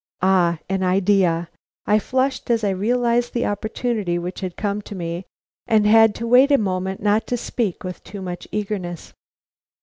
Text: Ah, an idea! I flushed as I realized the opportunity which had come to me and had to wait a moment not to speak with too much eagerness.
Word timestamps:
Ah, 0.23 0.57
an 0.67 0.81
idea! 0.81 1.47
I 1.85 1.99
flushed 1.99 2.49
as 2.49 2.63
I 2.63 2.71
realized 2.71 3.35
the 3.35 3.45
opportunity 3.45 4.17
which 4.17 4.39
had 4.39 4.57
come 4.57 4.81
to 4.81 4.95
me 4.95 5.25
and 5.67 5.85
had 5.85 6.15
to 6.15 6.25
wait 6.27 6.51
a 6.51 6.57
moment 6.57 7.03
not 7.03 7.27
to 7.27 7.37
speak 7.37 7.83
with 7.83 8.03
too 8.03 8.23
much 8.23 8.47
eagerness. 8.51 9.13